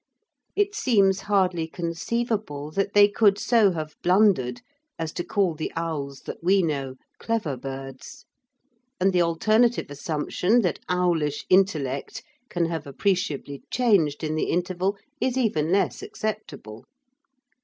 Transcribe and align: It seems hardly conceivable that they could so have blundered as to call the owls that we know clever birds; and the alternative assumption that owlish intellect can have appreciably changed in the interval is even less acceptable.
It 0.55 0.73
seems 0.73 1.19
hardly 1.29 1.67
conceivable 1.67 2.71
that 2.71 2.95
they 2.95 3.07
could 3.07 3.37
so 3.37 3.69
have 3.73 3.93
blundered 4.01 4.61
as 4.97 5.11
to 5.11 5.23
call 5.23 5.53
the 5.53 5.71
owls 5.75 6.21
that 6.21 6.43
we 6.43 6.63
know 6.63 6.95
clever 7.19 7.55
birds; 7.55 8.25
and 8.99 9.13
the 9.13 9.21
alternative 9.21 9.91
assumption 9.91 10.63
that 10.63 10.79
owlish 10.89 11.45
intellect 11.51 12.23
can 12.49 12.65
have 12.65 12.87
appreciably 12.87 13.61
changed 13.69 14.23
in 14.23 14.33
the 14.33 14.45
interval 14.49 14.97
is 15.19 15.37
even 15.37 15.71
less 15.71 16.01
acceptable. 16.01 16.83